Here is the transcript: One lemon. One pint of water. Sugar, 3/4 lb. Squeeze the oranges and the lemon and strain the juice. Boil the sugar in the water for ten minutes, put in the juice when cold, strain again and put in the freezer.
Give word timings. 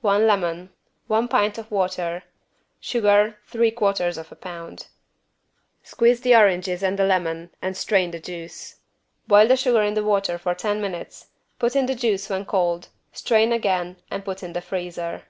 One 0.00 0.26
lemon. 0.26 0.70
One 1.06 1.28
pint 1.28 1.58
of 1.58 1.70
water. 1.70 2.24
Sugar, 2.80 3.38
3/4 3.52 3.72
lb. 3.74 4.86
Squeeze 5.84 6.20
the 6.22 6.34
oranges 6.34 6.82
and 6.82 6.98
the 6.98 7.04
lemon 7.04 7.50
and 7.62 7.76
strain 7.76 8.10
the 8.10 8.18
juice. 8.18 8.80
Boil 9.28 9.46
the 9.46 9.56
sugar 9.56 9.82
in 9.82 9.94
the 9.94 10.02
water 10.02 10.38
for 10.38 10.56
ten 10.56 10.80
minutes, 10.80 11.28
put 11.60 11.76
in 11.76 11.86
the 11.86 11.94
juice 11.94 12.28
when 12.28 12.46
cold, 12.46 12.88
strain 13.12 13.52
again 13.52 13.98
and 14.10 14.24
put 14.24 14.42
in 14.42 14.54
the 14.54 14.60
freezer. 14.60 15.22